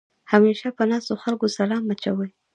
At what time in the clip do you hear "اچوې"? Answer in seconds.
1.93-2.29